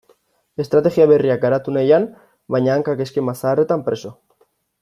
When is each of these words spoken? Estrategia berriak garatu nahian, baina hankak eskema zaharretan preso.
Estrategia 0.63 1.05
berriak 1.11 1.43
garatu 1.43 1.75
nahian, 1.77 2.09
baina 2.57 2.73
hankak 2.79 3.07
eskema 3.09 3.39
zaharretan 3.43 3.89
preso. 3.91 4.17